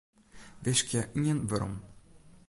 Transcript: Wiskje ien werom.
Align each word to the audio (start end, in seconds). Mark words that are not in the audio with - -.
Wiskje 0.63 1.01
ien 1.27 1.39
werom. 1.49 1.75